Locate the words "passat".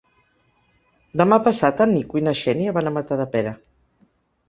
1.49-1.85